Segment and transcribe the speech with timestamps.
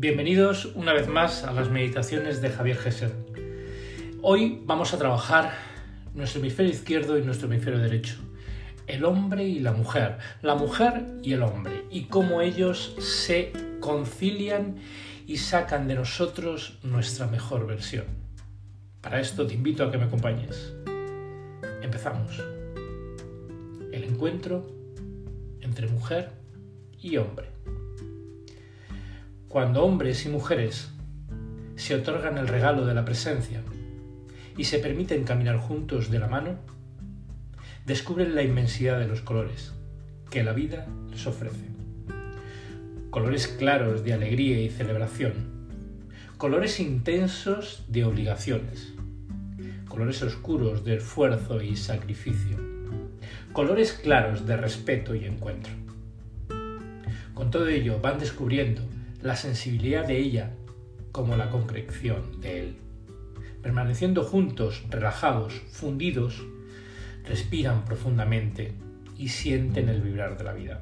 [0.00, 3.12] Bienvenidos una vez más a las meditaciones de Javier Gesser.
[4.22, 5.54] Hoy vamos a trabajar
[6.14, 8.14] nuestro hemisferio izquierdo y nuestro hemisferio derecho.
[8.86, 14.76] El hombre y la mujer, la mujer y el hombre, y cómo ellos se concilian
[15.26, 18.04] y sacan de nosotros nuestra mejor versión.
[19.00, 20.74] Para esto te invito a que me acompañes.
[21.82, 22.38] Empezamos.
[23.90, 24.64] El encuentro
[25.60, 26.30] entre mujer
[27.02, 27.48] y hombre.
[29.48, 30.90] Cuando hombres y mujeres
[31.74, 33.62] se otorgan el regalo de la presencia
[34.58, 36.58] y se permiten caminar juntos de la mano,
[37.86, 39.72] descubren la inmensidad de los colores
[40.28, 41.64] que la vida les ofrece.
[43.08, 45.32] Colores claros de alegría y celebración,
[46.36, 48.92] colores intensos de obligaciones,
[49.88, 52.58] colores oscuros de esfuerzo y sacrificio,
[53.54, 55.72] colores claros de respeto y encuentro.
[57.32, 58.82] Con todo ello van descubriendo
[59.22, 60.54] la sensibilidad de ella
[61.12, 62.76] como la concreción de él.
[63.62, 66.46] Permaneciendo juntos, relajados, fundidos,
[67.24, 68.72] respiran profundamente
[69.16, 70.80] y sienten el vibrar de la vida.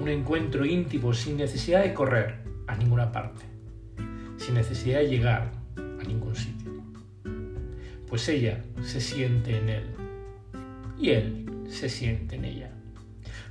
[0.00, 3.44] Un encuentro íntimo sin necesidad de correr a ninguna parte,
[4.36, 6.72] sin necesidad de llegar a ningún sitio.
[8.08, 9.84] Pues ella se siente en él
[10.98, 12.75] y él se siente en ella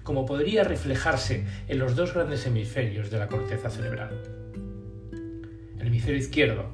[0.06, 4.12] como podría reflejarse en los dos grandes hemisferios de la corteza cerebral.
[5.80, 6.70] El hemisferio izquierdo,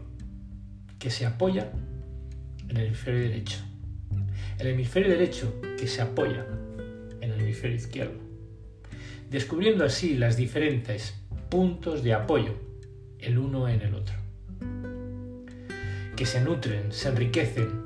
[1.00, 1.72] que se apoya
[2.68, 3.60] en el hemisferio derecho.
[4.60, 6.46] El hemisferio derecho, que se apoya
[7.22, 8.20] en el hemisferio izquierdo.
[9.30, 11.16] Descubriendo así las diferentes
[11.50, 12.56] puntos de apoyo
[13.18, 14.16] el uno en el otro.
[16.18, 17.82] Que se nutren, se enriquecen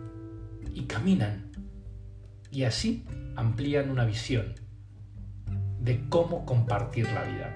[0.73, 1.52] y caminan.
[2.49, 4.64] Y así amplían una visión
[5.86, 7.53] de cómo compartir la vida.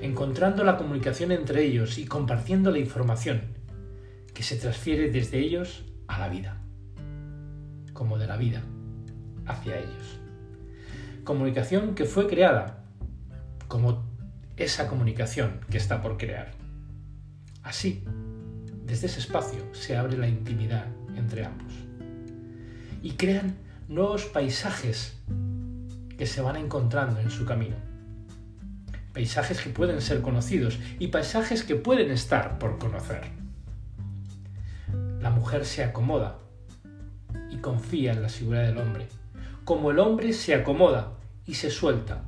[0.00, 3.42] Encontrando la comunicación entre ellos y compartiendo la información
[4.32, 6.56] que se transfiere desde ellos a la vida,
[7.92, 8.62] como de la vida
[9.46, 10.18] hacia ellos.
[11.24, 12.84] Comunicación que fue creada
[13.66, 14.02] como
[14.56, 16.52] esa comunicación que está por crear.
[17.62, 18.02] Así,
[18.86, 20.86] desde ese espacio se abre la intimidad
[21.16, 21.72] entre ambos
[23.02, 23.58] y crean
[23.88, 25.18] nuevos paisajes
[26.18, 27.76] que se van encontrando en su camino.
[29.14, 33.22] Paisajes que pueden ser conocidos y paisajes que pueden estar por conocer.
[35.20, 36.38] La mujer se acomoda
[37.50, 39.08] y confía en la seguridad del hombre,
[39.64, 41.12] como el hombre se acomoda
[41.46, 42.22] y se suelta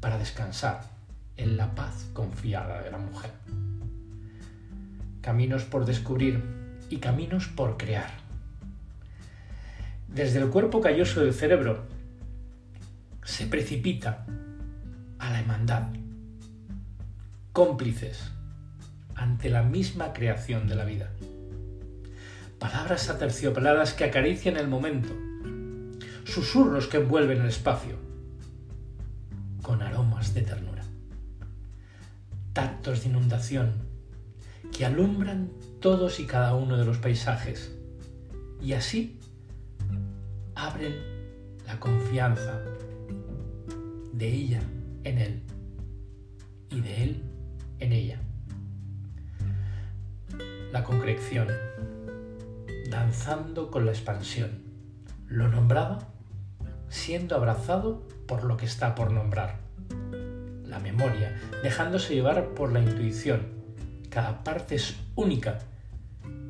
[0.00, 0.82] para descansar
[1.36, 3.32] en la paz confiada de la mujer.
[5.20, 6.42] Caminos por descubrir
[6.88, 8.10] y caminos por crear.
[10.08, 11.84] Desde el cuerpo calloso del cerebro
[13.24, 14.26] se precipita
[15.18, 15.88] a la hermandad,
[17.52, 18.32] cómplices
[19.14, 21.10] ante la misma creación de la vida.
[22.58, 25.10] Palabras aterciopeladas que acarician el momento,
[26.24, 27.96] susurros que envuelven el espacio,
[29.62, 30.84] con aromas de ternura,
[32.52, 33.72] tactos de inundación
[34.72, 37.74] que alumbran todos y cada uno de los paisajes
[38.62, 39.18] y así
[40.54, 40.94] abren
[41.66, 42.60] la confianza
[44.20, 44.60] de ella
[45.04, 45.42] en él
[46.68, 47.22] y de él
[47.78, 48.20] en ella.
[50.72, 51.48] La concreción,
[52.90, 54.62] danzando con la expansión,
[55.26, 56.06] lo nombrado
[56.88, 59.60] siendo abrazado por lo que está por nombrar.
[60.66, 63.46] La memoria, dejándose llevar por la intuición.
[64.10, 65.60] Cada parte es única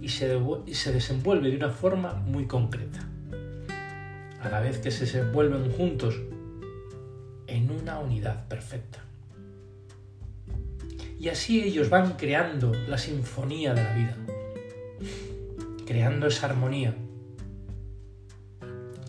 [0.01, 2.99] y se, y se desenvuelve de una forma muy concreta.
[4.43, 6.21] A la vez que se desenvuelven juntos
[7.51, 9.01] en una unidad perfecta.
[11.19, 14.17] Y así ellos van creando la sinfonía de la vida,
[15.87, 16.95] creando esa armonía,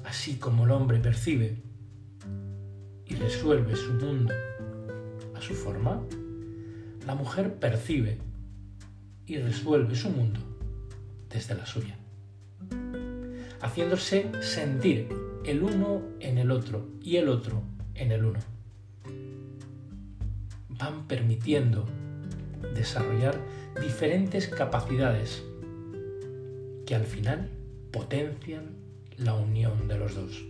[0.04, 1.62] así como el hombre percibe
[3.06, 4.34] y resuelve su mundo
[5.36, 6.02] a su forma,
[7.06, 8.18] la mujer percibe
[9.26, 10.40] y resuelve su mundo
[11.30, 11.98] desde la suya,
[13.62, 15.08] haciéndose sentir
[15.46, 17.64] el uno en el otro y el otro
[17.96, 18.40] en el uno.
[20.70, 21.86] Van permitiendo
[22.74, 23.40] desarrollar
[23.82, 25.44] diferentes capacidades
[26.86, 27.50] que al final
[27.92, 28.76] potencian
[29.18, 30.46] la unión de los dos.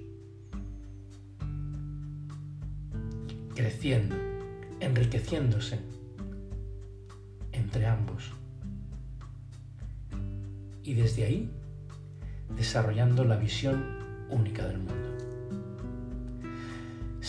[3.56, 4.16] Creciendo,
[4.80, 5.80] enriqueciéndose
[7.52, 8.32] entre ambos.
[10.84, 11.52] Y desde ahí
[12.56, 13.84] desarrollando la visión
[14.30, 15.11] única del mundo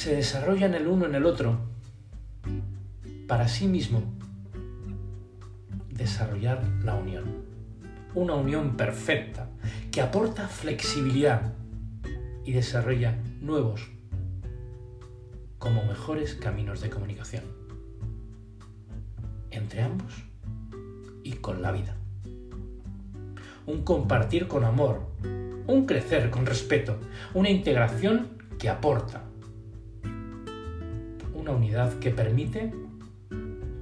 [0.03, 1.61] se desarrollan el uno en el otro
[3.29, 4.03] para sí mismo
[5.91, 7.23] desarrollar la unión.
[8.13, 9.49] Una unión perfecta
[9.93, 11.53] que aporta flexibilidad
[12.45, 13.93] y desarrolla nuevos
[15.61, 17.45] como mejores caminos de comunicación
[19.53, 20.25] entre ambos
[21.23, 21.95] y con la vida.
[23.67, 25.13] Un compartir con amor,
[25.69, 26.99] un crecer con respeto,
[27.35, 29.23] una integración que aporta,
[31.53, 32.73] unidad que permite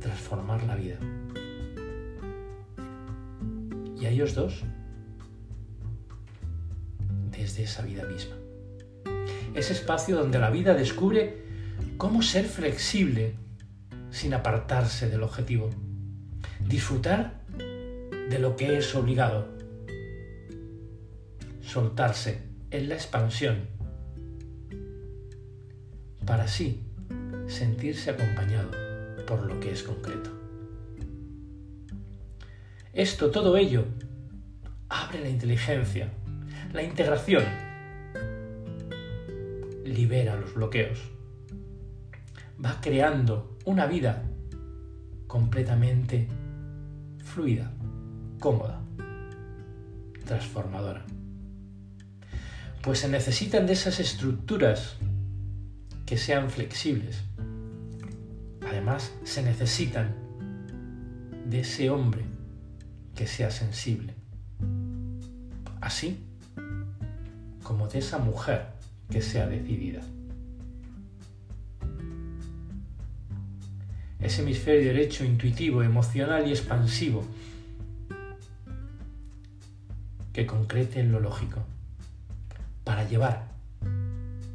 [0.01, 0.99] transformar la vida.
[3.99, 4.63] Y a ellos dos
[7.31, 8.37] desde esa vida misma.
[9.55, 11.45] Ese espacio donde la vida descubre
[11.97, 13.35] cómo ser flexible
[14.11, 15.71] sin apartarse del objetivo.
[16.67, 17.41] Disfrutar
[18.29, 19.49] de lo que es obligado.
[21.63, 23.69] Soltarse en la expansión
[26.25, 26.90] para así
[27.51, 28.71] sentirse acompañado
[29.27, 30.31] por lo que es concreto.
[32.93, 33.85] Esto, todo ello,
[34.89, 36.13] abre la inteligencia,
[36.73, 37.45] la integración,
[39.85, 41.01] libera los bloqueos,
[42.65, 44.23] va creando una vida
[45.27, 46.29] completamente
[47.25, 47.73] fluida,
[48.39, 48.81] cómoda,
[50.25, 51.05] transformadora.
[52.83, 54.97] Pues se necesitan de esas estructuras
[56.07, 57.23] que sean flexibles.
[58.81, 60.15] Además, se necesitan
[61.45, 62.25] de ese hombre
[63.15, 64.15] que sea sensible.
[65.83, 66.25] Así
[67.63, 68.69] como de esa mujer
[69.11, 70.01] que sea decidida.
[74.19, 77.23] Ese hemisferio derecho intuitivo, emocional y expansivo
[80.33, 81.61] que concrete en lo lógico
[82.85, 83.47] para llevar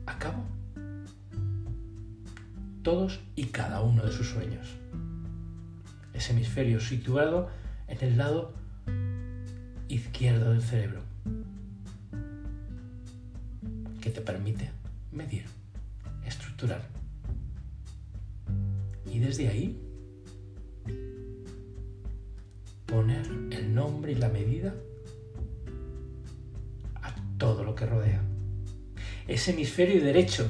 [0.07, 0.54] a cabo
[2.85, 4.67] todos y cada uno de sus sueños.
[6.13, 7.49] Ese hemisferio situado
[7.87, 8.53] en el lado
[9.87, 11.01] izquierdo del cerebro,
[14.01, 14.69] que te permite
[15.11, 15.45] medir,
[16.27, 16.87] estructurar.
[19.11, 19.81] Y desde ahí
[22.85, 24.75] poner el nombre y la medida
[27.01, 28.21] a todo lo que rodea.
[29.27, 30.47] Ese hemisferio derecho,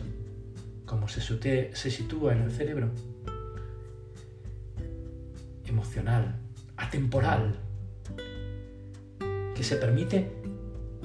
[0.86, 2.92] como se, se sitúa en el cerebro,
[5.66, 6.40] emocional,
[6.78, 7.60] atemporal,
[9.56, 10.32] que se permite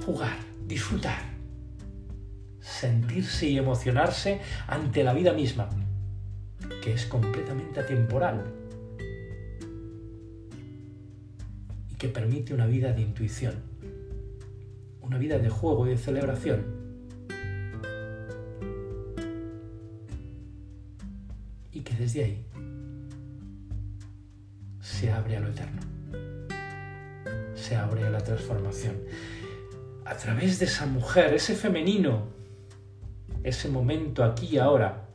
[0.05, 0.37] jugar,
[0.67, 1.21] disfrutar,
[2.59, 5.69] sentirse y emocionarse ante la vida misma,
[6.83, 8.43] que es completamente atemporal
[11.89, 13.55] y que permite una vida de intuición,
[15.01, 16.80] una vida de juego y de celebración.
[22.01, 22.45] Desde ahí
[24.79, 25.81] se abre a lo eterno,
[27.53, 28.95] se abre a la transformación.
[30.05, 32.29] A través de esa mujer, ese femenino,
[33.43, 35.09] ese momento aquí y ahora,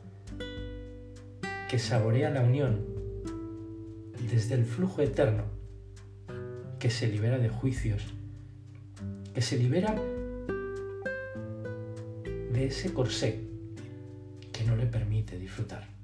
[1.69, 2.85] que saborea la unión
[4.31, 5.43] desde el flujo eterno,
[6.79, 8.01] que se libera de juicios,
[9.33, 9.93] que se libera
[12.53, 13.41] de ese corsé
[14.53, 15.96] que no le permite disfrutar.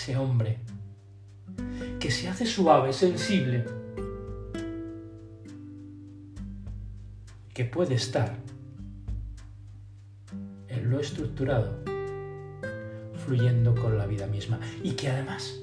[0.00, 0.58] Ese hombre
[1.98, 3.64] que se hace suave, sensible,
[7.52, 8.36] que puede estar
[10.68, 11.82] en lo estructurado,
[13.24, 15.58] fluyendo con la vida misma y que además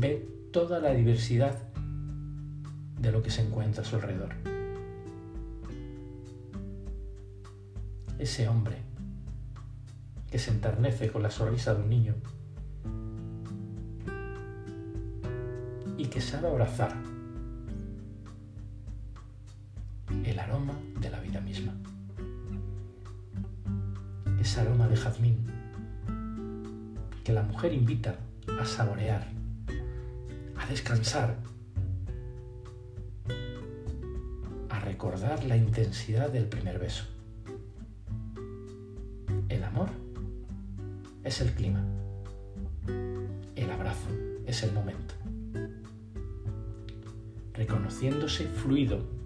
[0.00, 1.58] ve toda la diversidad
[2.98, 4.30] de lo que se encuentra a su alrededor.
[8.18, 8.95] Ese hombre
[10.30, 12.14] que se enternece con la sonrisa de un niño
[15.96, 16.94] y que sabe abrazar
[20.24, 21.72] el aroma de la vida misma
[24.46, 25.44] ese aroma de jazmín
[27.24, 28.14] que la mujer invita
[28.60, 29.26] a saborear,
[30.56, 31.36] a descansar,
[34.68, 37.15] a recordar la intensidad del primer beso.
[41.26, 41.84] Es el clima,
[43.54, 44.08] el abrazo
[44.46, 45.14] es el momento,
[47.52, 49.16] reconociéndose fluido.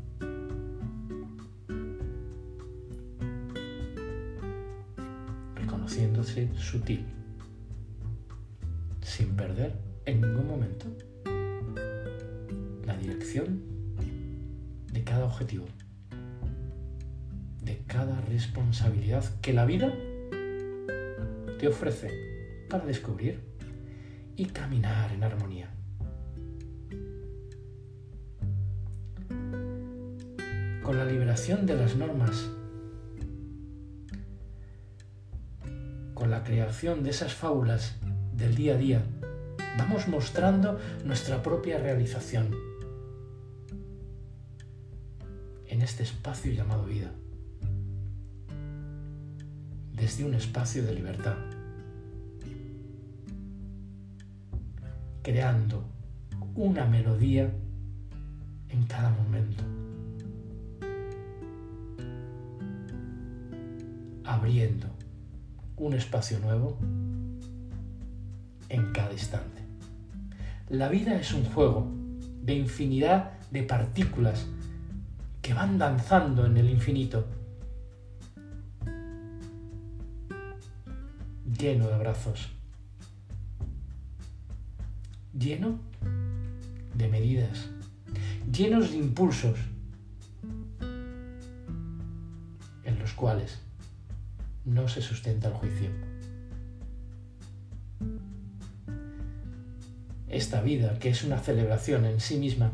[5.90, 7.04] Haciéndose sutil,
[9.02, 10.86] sin perder en ningún momento
[12.86, 13.60] la dirección
[14.92, 15.66] de cada objetivo,
[17.64, 19.92] de cada responsabilidad que la vida
[21.60, 23.38] te ofrece para descubrir
[24.34, 25.70] y caminar en armonía.
[30.82, 32.48] Con la liberación de las normas,
[36.14, 37.96] con la creación de esas fábulas
[38.32, 39.02] del día a día,
[39.76, 42.56] vamos mostrando nuestra propia realización
[45.66, 47.12] en este espacio llamado vida,
[49.92, 51.49] desde un espacio de libertad.
[55.22, 55.84] Creando
[56.54, 57.50] una melodía
[58.68, 59.62] en cada momento,
[64.24, 64.86] abriendo
[65.76, 66.78] un espacio nuevo
[68.68, 69.62] en cada instante.
[70.68, 71.90] La vida es un juego
[72.42, 74.46] de infinidad de partículas
[75.42, 77.26] que van danzando en el infinito,
[81.58, 82.59] lleno de abrazos
[85.40, 85.78] lleno
[86.94, 87.70] de medidas,
[88.52, 89.58] llenos de impulsos
[92.84, 93.58] en los cuales
[94.66, 95.90] no se sustenta el juicio.
[100.28, 102.70] Esta vida, que es una celebración en sí misma,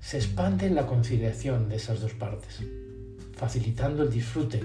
[0.00, 2.62] se expande en la conciliación de esas dos partes,
[3.36, 4.62] facilitando el disfrute,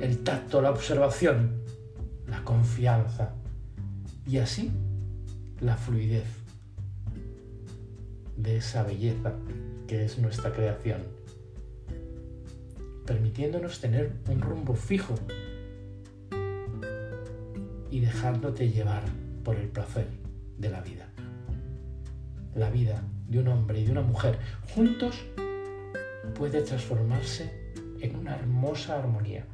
[0.00, 1.62] el tacto, la observación,
[2.28, 3.34] la confianza,
[4.26, 4.70] y así
[5.60, 6.26] la fluidez
[8.36, 9.32] de esa belleza
[9.86, 11.02] que es nuestra creación,
[13.06, 15.14] permitiéndonos tener un rumbo fijo
[17.90, 19.02] y dejándote llevar
[19.44, 20.08] por el placer
[20.58, 21.08] de la vida.
[22.54, 24.38] La vida de un hombre y de una mujer
[24.74, 25.24] juntos
[26.34, 29.46] puede transformarse en una hermosa armonía,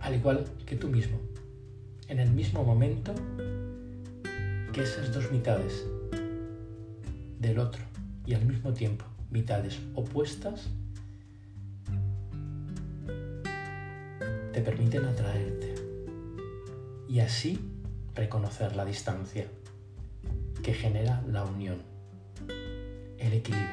[0.00, 1.18] al igual que tú mismo,
[2.08, 3.14] en el mismo momento
[4.76, 5.86] que esas dos mitades
[7.40, 7.82] del otro
[8.26, 10.68] y al mismo tiempo mitades opuestas
[14.52, 15.74] te permiten atraerte
[17.08, 17.58] y así
[18.14, 19.46] reconocer la distancia
[20.62, 21.78] que genera la unión,
[23.16, 23.70] el equilibrio.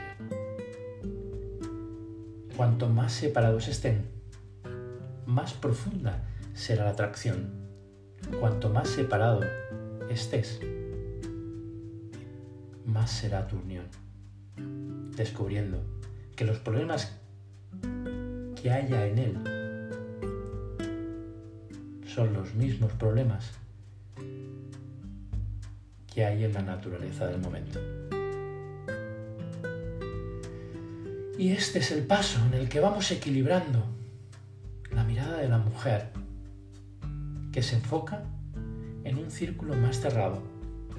[2.56, 4.06] Cuanto más separados estén,
[5.26, 7.62] más profunda será la atracción.
[8.40, 9.42] Cuanto más separado
[10.10, 10.62] estés,
[13.12, 13.86] será tu unión.
[15.16, 15.84] Descubriendo
[16.36, 17.18] que los problemas
[18.62, 19.38] que haya en él
[22.08, 23.52] son los mismos problemas
[26.14, 27.80] que hay en la naturaleza del momento.
[31.38, 33.84] Y este es el paso en el que vamos equilibrando
[34.92, 36.10] la mirada de la mujer
[37.52, 38.24] que se enfoca
[39.04, 40.42] en un círculo más cerrado,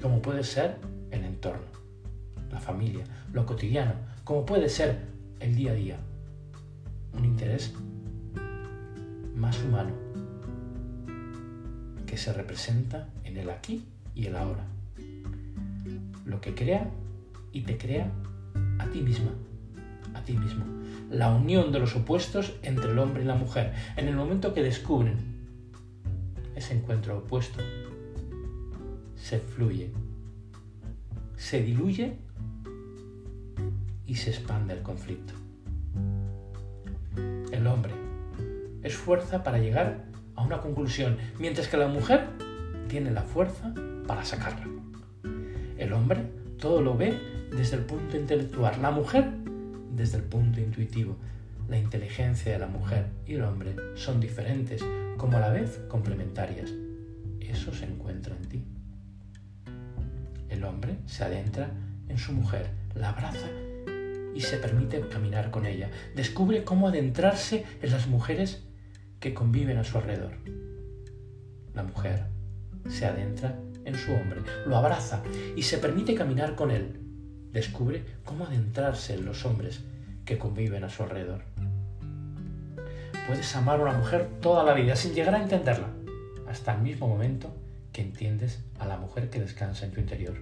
[0.01, 0.77] como puede ser
[1.11, 1.74] el entorno
[2.65, 3.93] familia, lo cotidiano,
[4.23, 5.05] como puede ser
[5.39, 5.97] el día a día.
[7.13, 7.73] Un interés
[9.35, 9.91] más humano
[12.07, 14.65] que se representa en el aquí y el ahora.
[16.25, 16.89] Lo que crea
[17.51, 18.11] y te crea
[18.79, 19.31] a ti misma,
[20.15, 20.65] a ti mismo.
[21.11, 23.73] La unión de los opuestos entre el hombre y la mujer.
[23.95, 25.17] En el momento que descubren
[26.55, 27.61] ese encuentro opuesto,
[29.15, 29.91] se fluye,
[31.37, 32.17] se diluye
[34.07, 35.33] y se expande el conflicto.
[37.51, 37.93] El hombre
[38.83, 42.27] es fuerza para llegar a una conclusión, mientras que la mujer
[42.87, 43.73] tiene la fuerza
[44.07, 44.67] para sacarla.
[45.77, 46.23] El hombre
[46.59, 47.19] todo lo ve
[47.51, 49.29] desde el punto intelectual, la mujer
[49.91, 51.15] desde el punto intuitivo.
[51.67, 54.83] La inteligencia de la mujer y el hombre son diferentes,
[55.17, 56.71] como a la vez complementarias.
[57.39, 58.63] Eso se encuentra en ti.
[60.49, 61.71] El hombre se adentra
[62.07, 63.47] en su mujer, la abraza
[64.35, 65.89] y se permite caminar con ella.
[66.13, 68.63] Descubre cómo adentrarse en las mujeres
[69.19, 70.33] que conviven a su alrededor.
[71.73, 72.25] La mujer
[72.89, 75.23] se adentra en su hombre, lo abraza
[75.55, 76.99] y se permite caminar con él.
[77.51, 79.81] Descubre cómo adentrarse en los hombres
[80.25, 81.43] que conviven a su alrededor.
[83.27, 85.87] Puedes amar a una mujer toda la vida sin llegar a entenderla,
[86.47, 87.55] hasta el mismo momento
[87.91, 90.35] que entiendes a la mujer que descansa en tu interior,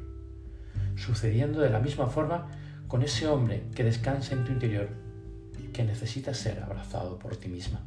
[0.96, 2.50] sucediendo de la misma forma
[2.88, 4.90] con ese hombre que descansa en tu interior,
[5.74, 7.82] que necesita ser abrazado por ti misma.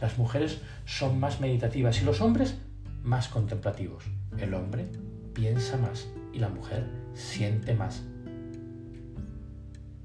[0.00, 2.56] Las mujeres son más meditativas y los hombres
[3.02, 4.04] más contemplativos.
[4.38, 4.86] El hombre
[5.34, 8.02] piensa más y la mujer siente más,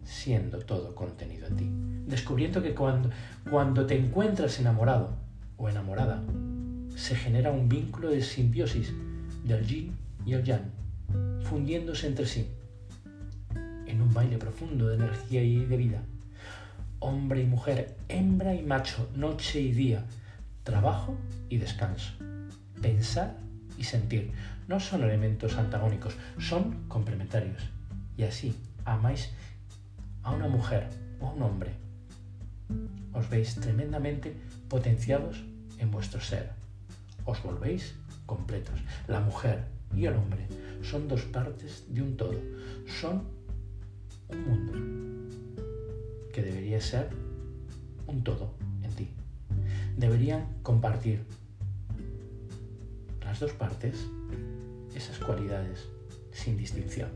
[0.04, 1.70] siendo todo contenido en ti.
[2.08, 3.10] Descubriendo que cuando,
[3.50, 5.16] cuando te encuentras enamorado
[5.58, 6.24] o enamorada,
[6.96, 8.92] se genera un vínculo de simbiosis
[9.44, 10.72] del yin y el yang,
[11.44, 12.48] fundiéndose entre sí,
[13.90, 16.02] en un baile profundo de energía y de vida.
[17.00, 20.06] Hombre y mujer, hembra y macho, noche y día,
[20.64, 21.18] trabajo
[21.50, 22.14] y descanso,
[22.82, 23.38] pensar
[23.78, 24.32] y sentir.
[24.68, 27.64] No son elementos antagónicos, son complementarios.
[28.18, 28.56] Y así
[28.86, 29.32] amáis
[30.24, 31.72] a una mujer o a un hombre.
[33.14, 34.36] Os veis tremendamente
[34.68, 35.44] potenciados
[35.80, 36.52] en vuestro ser.
[37.26, 38.80] Os volvéis completos.
[39.08, 39.66] La mujer
[39.96, 40.46] y el hombre
[40.84, 42.40] son dos partes de un todo.
[43.02, 43.39] Son
[44.30, 44.74] un mundo
[46.34, 47.10] que debería ser
[48.08, 49.10] un todo en ti.
[49.98, 51.24] Deberían compartir
[53.24, 54.08] las dos partes
[54.96, 55.88] esas cualidades
[56.32, 57.10] sin distinción.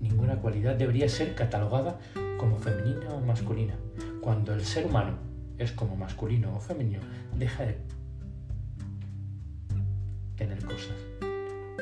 [0.00, 1.98] Ninguna cualidad debería ser catalogada
[2.38, 3.74] como femenina o masculina.
[4.20, 5.18] Cuando el ser humano
[5.58, 7.00] es como masculino o femenino,
[7.36, 7.76] deja de
[10.36, 10.96] tener cosas.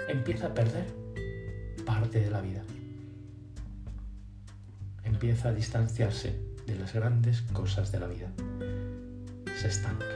[0.08, 0.86] Empieza a perder
[1.86, 2.62] parte de la vida.
[5.18, 8.30] Empieza a distanciarse de las grandes cosas de la vida.
[9.60, 10.06] Se estanca,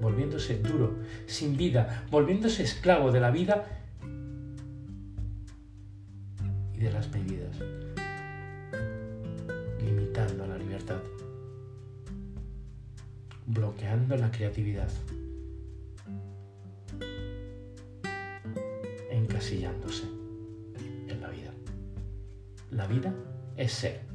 [0.00, 3.66] volviéndose duro, sin vida, volviéndose esclavo de la vida
[6.72, 7.58] y de las medidas,
[9.84, 11.02] limitando la libertad,
[13.44, 14.88] bloqueando la creatividad.
[19.10, 20.04] encasillándose
[21.06, 21.52] en la vida.
[22.70, 23.12] La vida
[23.58, 24.07] es ser.